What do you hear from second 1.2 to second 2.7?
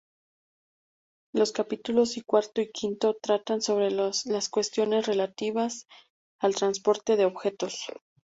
Los capítulos cuarto